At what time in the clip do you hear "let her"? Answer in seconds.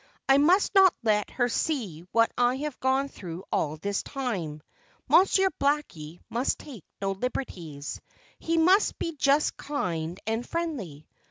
1.03-1.47